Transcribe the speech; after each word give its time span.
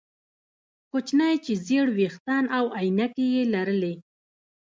کوچنی 0.91 1.33
چې 1.45 1.53
ژیړ 1.65 1.87
ویښتان 1.97 2.43
او 2.57 2.65
عینکې 2.79 3.25
یې 3.35 3.43
لرلې 3.53 3.93